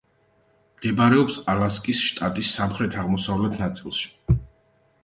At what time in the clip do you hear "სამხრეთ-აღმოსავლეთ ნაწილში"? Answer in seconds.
2.57-4.13